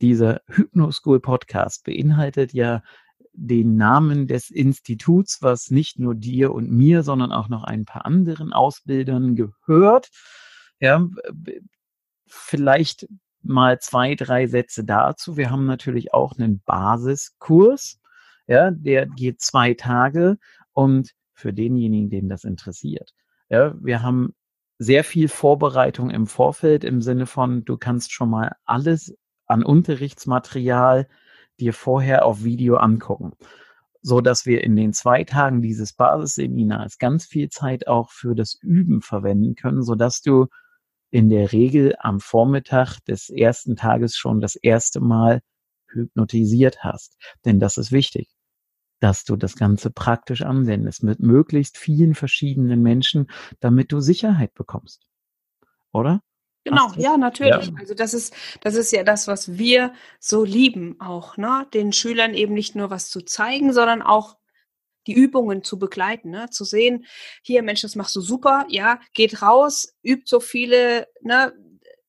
[0.00, 2.82] dieser Hypnoschool Podcast beinhaltet ja
[3.32, 8.06] den Namen des Instituts, was nicht nur dir und mir, sondern auch noch ein paar
[8.06, 10.10] anderen Ausbildern gehört.
[10.80, 11.06] Ja,
[12.26, 13.06] vielleicht
[13.42, 15.36] mal zwei, drei Sätze dazu.
[15.36, 17.98] Wir haben natürlich auch einen Basiskurs.
[18.46, 20.38] Ja, der geht zwei Tage
[20.72, 23.12] und für denjenigen, den das interessiert.
[23.48, 24.34] Ja, wir haben
[24.78, 31.08] sehr viel Vorbereitung im Vorfeld im Sinne von, du kannst schon mal alles an Unterrichtsmaterial
[31.58, 33.32] dir vorher auf Video angucken,
[34.02, 38.58] so dass wir in den zwei Tagen dieses Basisseminars ganz viel Zeit auch für das
[38.62, 40.48] Üben verwenden können, so dass du
[41.16, 45.40] in der Regel am Vormittag des ersten Tages schon das erste Mal
[45.90, 47.16] hypnotisiert hast.
[47.46, 48.28] Denn das ist wichtig,
[49.00, 53.28] dass du das Ganze praktisch anwendest mit möglichst vielen verschiedenen Menschen,
[53.60, 55.06] damit du Sicherheit bekommst.
[55.90, 56.20] Oder?
[56.64, 57.68] Genau, ja, natürlich.
[57.68, 57.74] Ja.
[57.78, 61.66] Also das ist, das ist ja das, was wir so lieben auch, ne?
[61.72, 64.36] Den Schülern eben nicht nur was zu zeigen, sondern auch
[65.06, 66.50] die Übungen zu begleiten, ne?
[66.50, 67.06] zu sehen,
[67.42, 71.52] hier Mensch, das machst du super, ja, geht raus, übt so viele, ne,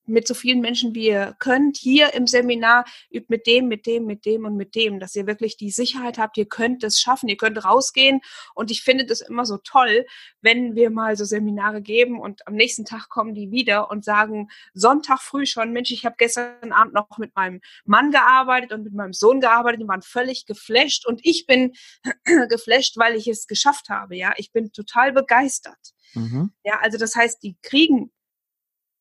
[0.08, 4.06] mit so vielen Menschen, wie ihr könnt, hier im Seminar, übt mit dem, mit dem,
[4.06, 7.30] mit dem und mit dem, dass ihr wirklich die Sicherheit habt, ihr könnt es schaffen,
[7.30, 8.22] ihr könnt rausgehen.
[8.56, 10.06] Und ich finde das immer so toll,
[10.42, 14.50] wenn wir mal so Seminare geben und am nächsten Tag kommen die wieder und sagen,
[14.74, 18.94] Sonntag früh schon, Mensch, ich habe gestern Abend noch mit meinem Mann gearbeitet und mit
[18.94, 21.74] meinem Sohn gearbeitet, die waren völlig geflasht und ich bin
[22.50, 24.34] geflasht, weil ich es geschafft habe, ja.
[24.38, 25.94] Ich bin total begeistert.
[26.14, 26.52] Mhm.
[26.64, 28.12] Ja, also das heißt, die kriegen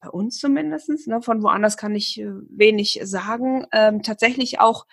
[0.06, 4.86] bei uns zumindestens, ne, von woanders kann ich äh, wenig sagen, ähm, tatsächlich auch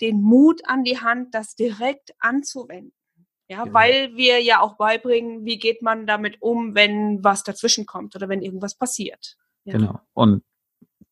[0.00, 2.92] den Mut an die Hand, das direkt anzuwenden.
[3.48, 3.74] Ja, genau.
[3.74, 8.28] weil wir ja auch beibringen, wie geht man damit um, wenn was dazwischen kommt oder
[8.28, 9.36] wenn irgendwas passiert.
[9.64, 9.72] Ja.
[9.72, 10.00] Genau.
[10.14, 10.44] Und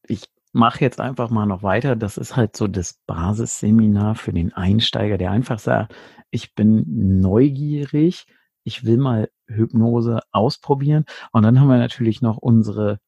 [0.07, 1.97] ich mache jetzt einfach mal noch weiter.
[1.97, 5.95] Das ist halt so das Basisseminar für den Einsteiger, der einfach sagt,
[6.31, 6.85] ich bin
[7.21, 8.27] neugierig,
[8.63, 11.05] ich will mal Hypnose ausprobieren.
[11.33, 13.01] Und dann haben wir natürlich noch unsere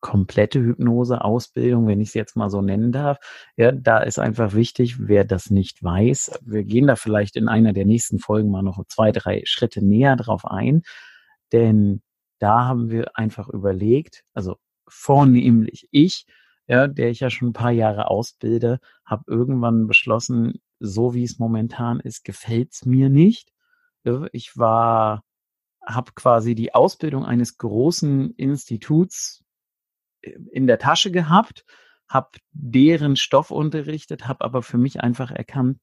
[0.00, 3.18] komplette Hypnose-Ausbildung, wenn ich es jetzt mal so nennen darf.
[3.56, 6.40] Ja, da ist einfach wichtig, wer das nicht weiß.
[6.42, 10.16] Wir gehen da vielleicht in einer der nächsten Folgen mal noch zwei, drei Schritte näher
[10.16, 10.82] drauf ein,
[11.52, 12.02] denn
[12.38, 14.56] da haben wir einfach überlegt, also
[14.88, 16.26] vornehmlich ich,
[16.66, 21.38] ja, der ich ja schon ein paar Jahre ausbilde, habe irgendwann beschlossen, so wie es
[21.38, 23.52] momentan ist, gefällt es mir nicht.
[24.32, 25.24] Ich war,
[25.84, 29.44] habe quasi die Ausbildung eines großen Instituts
[30.22, 31.64] in der Tasche gehabt,
[32.08, 35.78] habe deren Stoff unterrichtet, habe aber für mich einfach erkannt,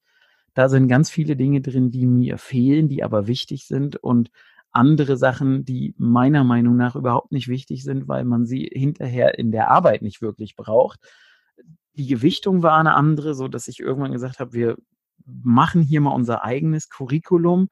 [0.53, 4.31] da sind ganz viele Dinge drin, die mir fehlen, die aber wichtig sind und
[4.71, 9.51] andere Sachen, die meiner Meinung nach überhaupt nicht wichtig sind, weil man sie hinterher in
[9.51, 10.99] der Arbeit nicht wirklich braucht.
[11.93, 14.77] Die Gewichtung war eine andere, so dass ich irgendwann gesagt habe, wir
[15.25, 17.69] machen hier mal unser eigenes Curriculum,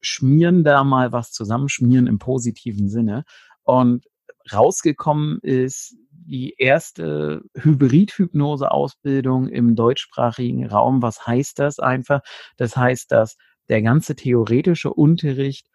[0.00, 3.24] schmieren da mal was zusammen, schmieren im positiven Sinne.
[3.62, 4.06] Und
[4.52, 11.02] rausgekommen ist die erste Hybrid-Hypnose-Ausbildung im deutschsprachigen Raum.
[11.02, 12.20] Was heißt das einfach?
[12.56, 13.36] Das heißt, dass
[13.68, 15.68] der ganze theoretische Unterricht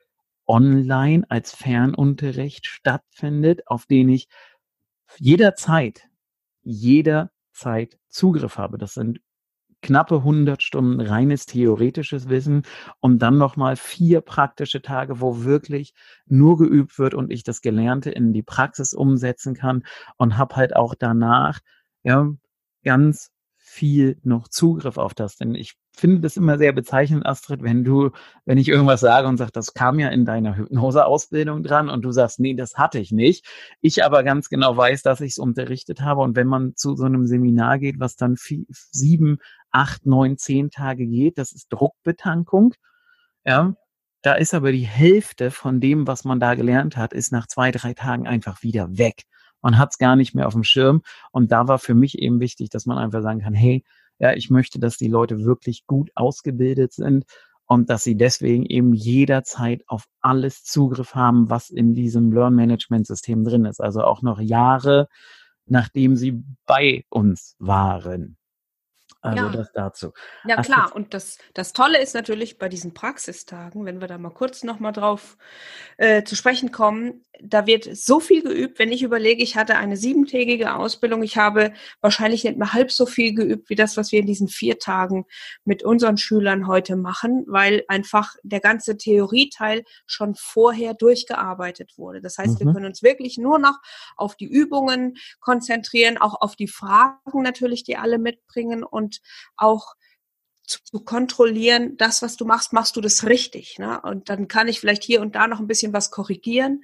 [0.46, 4.28] online als Fernunterricht stattfindet, auf den ich
[5.18, 6.04] jederzeit,
[6.62, 8.78] jederzeit Zugriff habe.
[8.78, 9.22] Das sind
[9.84, 12.64] knappe 100 Stunden reines theoretisches Wissen
[13.00, 15.94] und dann nochmal vier praktische Tage, wo wirklich
[16.26, 19.84] nur geübt wird und ich das Gelernte in die Praxis umsetzen kann
[20.18, 21.60] und habe halt auch danach
[22.04, 22.32] ja
[22.84, 23.30] ganz
[23.66, 25.38] viel noch Zugriff auf das.
[25.38, 28.12] Denn ich finde das immer sehr bezeichnend, Astrid, wenn du,
[28.46, 32.12] wenn ich irgendwas sage und sage, das kam ja in deiner Hypnoseausbildung dran und du
[32.12, 33.46] sagst, nee, das hatte ich nicht.
[33.82, 36.22] Ich aber ganz genau weiß, dass ich es unterrichtet habe.
[36.22, 39.40] Und wenn man zu so einem Seminar geht, was dann vier, sieben,
[39.74, 42.74] acht, neun, zehn Tage geht, das ist Druckbetankung.
[43.46, 43.76] Ja,
[44.22, 47.72] da ist aber die Hälfte von dem, was man da gelernt hat, ist nach zwei,
[47.72, 49.26] drei Tagen einfach wieder weg
[49.64, 51.02] man hat es gar nicht mehr auf dem Schirm.
[51.32, 53.84] Und da war für mich eben wichtig, dass man einfach sagen kann, hey,
[54.20, 57.26] ja, ich möchte, dass die Leute wirklich gut ausgebildet sind
[57.66, 63.66] und dass sie deswegen eben jederzeit auf alles Zugriff haben, was in diesem Learn-Management-System drin
[63.66, 63.82] ist.
[63.82, 65.08] Also auch noch Jahre,
[65.66, 68.38] nachdem sie bei uns waren.
[69.24, 69.50] Also ja.
[69.50, 70.12] das dazu.
[70.46, 74.18] Ja Ach, klar, und das, das Tolle ist natürlich bei diesen Praxistagen, wenn wir da
[74.18, 75.38] mal kurz nochmal drauf
[75.96, 79.98] äh, zu sprechen kommen, da wird so viel geübt, wenn ich überlege, ich hatte eine
[79.98, 84.20] siebentägige Ausbildung, ich habe wahrscheinlich nicht mehr halb so viel geübt wie das, was wir
[84.20, 85.26] in diesen vier Tagen
[85.66, 92.22] mit unseren Schülern heute machen, weil einfach der ganze Theorieteil schon vorher durchgearbeitet wurde.
[92.22, 92.66] Das heißt, mhm.
[92.66, 93.80] wir können uns wirklich nur noch
[94.16, 99.13] auf die Übungen konzentrieren, auch auf die Fragen natürlich, die alle mitbringen und
[99.58, 99.96] auch
[100.66, 103.80] zu kontrollieren, das, was du machst, machst du das richtig.
[103.80, 104.00] Ne?
[104.02, 106.84] Und dann kann ich vielleicht hier und da noch ein bisschen was korrigieren.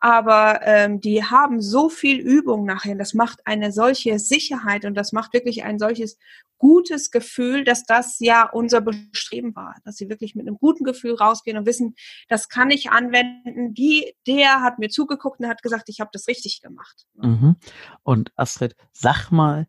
[0.00, 2.94] Aber ähm, die haben so viel Übung nachher.
[2.94, 6.18] Das macht eine solche Sicherheit und das macht wirklich ein solches
[6.58, 11.14] gutes Gefühl, dass das ja unser Bestreben war, dass sie wirklich mit einem guten Gefühl
[11.14, 11.94] rausgehen und wissen,
[12.28, 13.72] das kann ich anwenden.
[13.72, 17.06] Die, der hat mir zugeguckt und hat gesagt, ich habe das richtig gemacht.
[17.14, 17.56] Mhm.
[18.02, 19.66] Und Astrid, sag mal,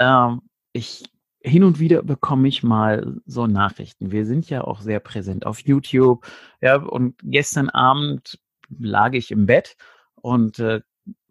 [0.00, 1.04] ähm, ich
[1.46, 4.10] hin und wieder bekomme ich mal so Nachrichten.
[4.10, 6.26] Wir sind ja auch sehr präsent auf YouTube.
[6.60, 8.40] Ja, und gestern Abend
[8.78, 9.76] lag ich im Bett
[10.16, 10.80] und äh,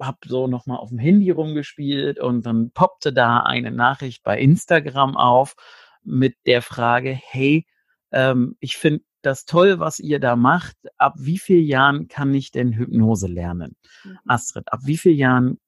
[0.01, 5.17] habe so nochmal auf dem Handy rumgespielt und dann poppte da eine Nachricht bei Instagram
[5.17, 5.55] auf
[6.03, 7.67] mit der Frage, hey,
[8.11, 10.77] ähm, ich finde das toll, was ihr da macht.
[10.97, 13.75] Ab wie vielen Jahren kann ich denn Hypnose lernen?
[14.05, 14.19] Mhm.
[14.27, 15.59] Astrid, ab wie vielen Jahren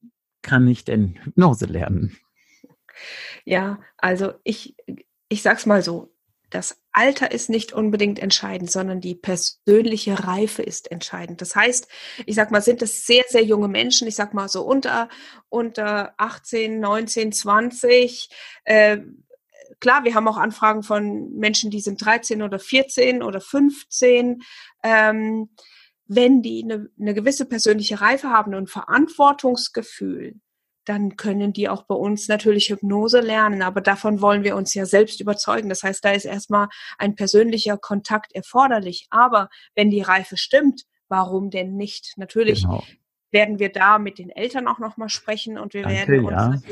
[0.42, 2.16] kann ich denn Hypnose lernen?
[3.46, 4.76] Ja, also ich,
[5.30, 6.14] ich sag's mal so.
[6.50, 11.42] Das Alter ist nicht unbedingt entscheidend, sondern die persönliche Reife ist entscheidend.
[11.42, 11.90] Das heißt,
[12.26, 15.10] ich sag mal, sind es sehr, sehr junge Menschen, ich sag mal so unter,
[15.50, 18.30] unter 18, 19, 20,
[18.64, 19.00] äh,
[19.80, 24.42] klar, wir haben auch Anfragen von Menschen, die sind 13 oder 14 oder 15.
[24.84, 25.50] Ähm,
[26.08, 30.40] wenn die eine, eine gewisse persönliche Reife haben und Verantwortungsgefühl,
[30.88, 33.62] dann können die auch bei uns natürlich Hypnose lernen.
[33.62, 35.70] Aber davon wollen wir uns ja selbst überzeugen.
[35.70, 39.08] Das heißt, da ist erstmal ein persönlicher Kontakt erforderlich.
[39.10, 42.14] Aber wenn die Reife stimmt, warum denn nicht?
[42.18, 42.84] Natürlich genau.
[43.32, 46.64] werden wir da mit den Eltern auch nochmal sprechen und wir Danke, werden uns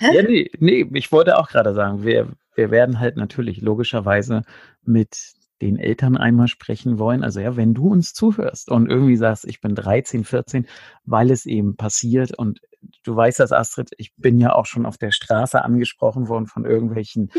[0.00, 0.10] ja.
[0.10, 4.42] Ja, nee, nee, ich wollte auch gerade sagen, wir, wir werden halt natürlich logischerweise
[4.82, 7.22] mit den Eltern einmal sprechen wollen.
[7.22, 10.66] Also ja, wenn du uns zuhörst und irgendwie sagst, ich bin 13, 14,
[11.04, 12.60] weil es eben passiert und
[13.04, 16.64] du weißt das, Astrid, ich bin ja auch schon auf der Straße angesprochen worden von
[16.64, 17.30] irgendwelchen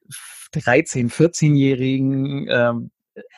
[0.52, 2.90] 13, 14-Jährigen, ähm,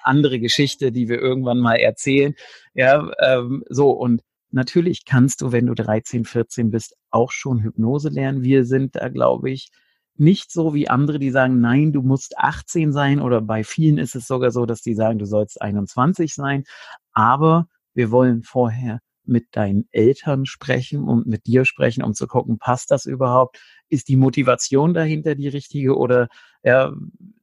[0.02, 2.34] andere Geschichte, die wir irgendwann mal erzählen.
[2.74, 8.08] Ja, ähm, so und natürlich kannst du, wenn du 13, 14 bist, auch schon Hypnose
[8.08, 8.42] lernen.
[8.42, 9.70] Wir sind da, glaube ich,
[10.18, 14.14] nicht so wie andere, die sagen, nein, du musst 18 sein oder bei vielen ist
[14.14, 16.64] es sogar so, dass die sagen, du sollst 21 sein.
[17.12, 22.58] Aber wir wollen vorher mit deinen Eltern sprechen und mit dir sprechen, um zu gucken,
[22.58, 23.60] passt das überhaupt?
[23.88, 26.28] Ist die Motivation dahinter die richtige oder
[26.62, 26.92] ja,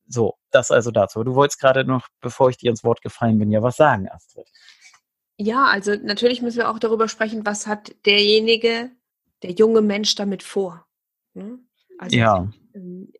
[0.08, 1.24] so, das also dazu.
[1.24, 4.48] Du wolltest gerade noch, bevor ich dir ins Wort gefallen bin, ja was sagen, Astrid.
[5.38, 8.92] Ja, also natürlich müssen wir auch darüber sprechen, was hat derjenige,
[9.44, 10.86] der junge Mensch damit vor.
[11.34, 11.60] Ne?
[11.98, 12.50] Also ja.
[12.76, 13.12] Ähm,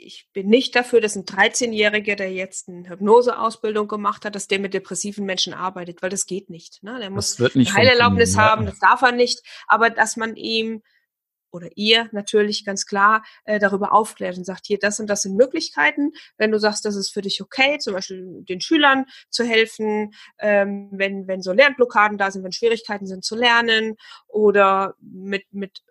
[0.00, 4.60] ich bin nicht dafür, dass ein 13-Jähriger, der jetzt eine Hypnoseausbildung gemacht hat, dass der
[4.60, 6.82] mit depressiven Menschen arbeitet, weil das geht nicht.
[6.82, 6.98] Ne?
[7.00, 10.82] Der muss eine Heilerlaubnis haben, das darf er nicht, aber dass man ihm
[11.50, 15.34] oder ihr natürlich ganz klar äh, darüber aufklärt und sagt, hier, das und das sind
[15.34, 16.12] Möglichkeiten.
[16.36, 20.90] Wenn du sagst, das ist für dich okay, zum Beispiel den Schülern zu helfen, ähm,
[20.92, 23.96] wenn, wenn so Lernblockaden da sind, wenn Schwierigkeiten sind zu lernen
[24.26, 25.82] oder mit, mit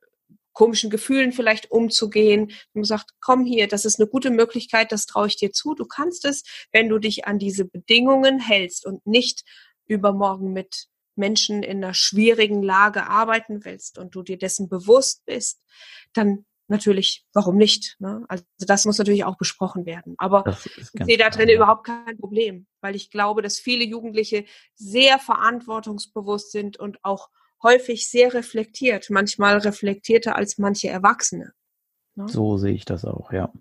[0.58, 2.51] komischen Gefühlen vielleicht umzugehen.
[2.74, 5.76] Man sagt, komm hier, das ist eine gute Möglichkeit, das traue ich dir zu.
[5.76, 6.41] Du kannst es,
[6.72, 9.43] wenn du dich an diese Bedingungen hältst und nicht
[9.86, 15.62] übermorgen mit Menschen in einer schwierigen Lage arbeiten willst und du dir dessen bewusst bist,
[16.14, 17.95] dann natürlich, warum nicht?
[17.99, 18.26] Ne?
[18.28, 20.16] Also das muss natürlich auch besprochen werden.
[20.18, 24.43] Aber ich sehe da drin überhaupt kein Problem, weil ich glaube, dass viele Jugendliche
[24.74, 27.30] sehr verantwortungsbewusst sind und auch
[27.64, 31.53] häufig sehr reflektiert, manchmal reflektierter als manche Erwachsene.
[32.16, 32.28] Ne?
[32.28, 33.51] So sehe ich das auch, ja.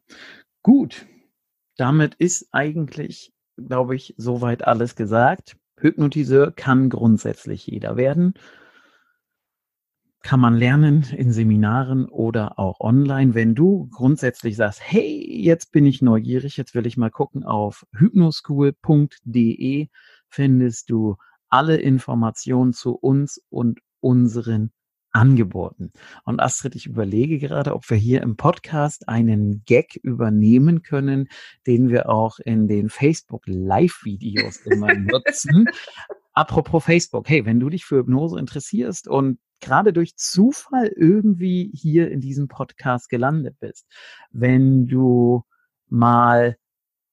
[0.62, 1.06] Gut,
[1.76, 5.56] damit ist eigentlich, glaube ich, soweit alles gesagt.
[5.78, 8.34] Hypnotiseur kann grundsätzlich jeder werden
[10.26, 13.36] kann man lernen in Seminaren oder auch online.
[13.36, 17.86] Wenn du grundsätzlich sagst, hey, jetzt bin ich neugierig, jetzt will ich mal gucken, auf
[17.92, 19.86] hypnoschool.de
[20.28, 21.14] findest du
[21.48, 24.70] alle Informationen zu uns und unseren
[25.10, 25.92] Angeboten.
[26.24, 31.28] Und Astrid, ich überlege gerade, ob wir hier im Podcast einen Gag übernehmen können,
[31.66, 35.66] den wir auch in den Facebook Live-Videos immer nutzen.
[36.34, 42.10] Apropos Facebook, hey, wenn du dich für Hypnose interessierst und gerade durch Zufall irgendwie hier
[42.10, 43.86] in diesem Podcast gelandet bist.
[44.30, 45.44] Wenn du
[45.88, 46.56] mal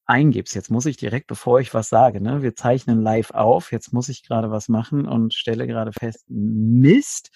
[0.06, 3.94] eingibst, jetzt muss ich direkt, bevor ich was sage, ne, wir zeichnen live auf, jetzt
[3.94, 7.32] muss ich gerade was machen und stelle gerade fest, Mist,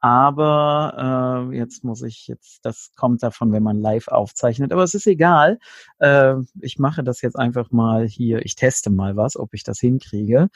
[0.00, 4.94] aber äh, jetzt muss ich jetzt, das kommt davon, wenn man live aufzeichnet, aber es
[4.94, 5.58] ist egal.
[5.98, 9.80] Äh, ich mache das jetzt einfach mal hier, ich teste mal was, ob ich das
[9.80, 10.48] hinkriege.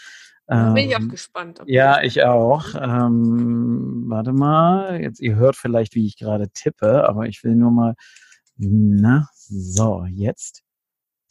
[0.47, 1.63] Da bin ich auch ähm, gespannt.
[1.67, 2.75] Ja, ich auch.
[2.75, 7.71] Ähm, warte mal, jetzt ihr hört vielleicht, wie ich gerade tippe, aber ich will nur
[7.71, 7.95] mal.
[8.57, 10.65] Na, so, jetzt.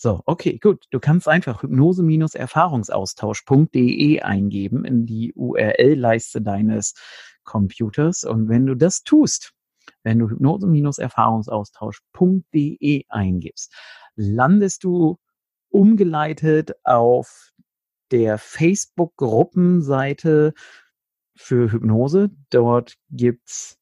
[0.01, 0.85] So, okay, gut.
[0.91, 6.93] Du kannst einfach hypnose-erfahrungsaustausch.de eingeben in die URL-Leiste deines
[7.43, 8.23] Computers.
[8.23, 9.51] Und wenn du das tust,
[10.03, 13.75] wenn du hypnose-erfahrungsaustausch.de eingibst,
[14.15, 15.19] landest du
[15.67, 17.51] umgeleitet auf
[18.11, 20.53] der Facebook-Gruppenseite
[21.35, 22.29] für Hypnose.
[22.51, 23.78] Dort gibt's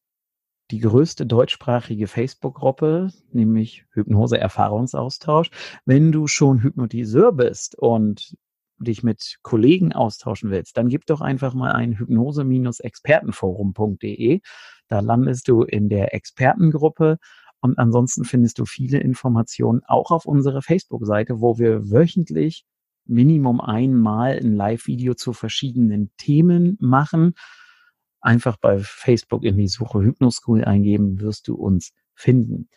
[0.70, 5.50] die größte deutschsprachige Facebook-Gruppe, nämlich Hypnose-Erfahrungsaustausch.
[5.84, 8.36] Wenn du schon Hypnotiseur bist und
[8.78, 14.40] dich mit Kollegen austauschen willst, dann gib doch einfach mal ein hypnose-expertenforum.de.
[14.88, 17.18] Da landest du in der Expertengruppe
[17.60, 22.64] und ansonsten findest du viele Informationen auch auf unserer Facebook-Seite, wo wir wöchentlich
[23.04, 27.34] Minimum einmal ein Live-Video zu verschiedenen Themen machen.
[28.20, 32.68] Einfach bei Facebook in die Suche Hypnoschool eingeben, wirst du uns finden.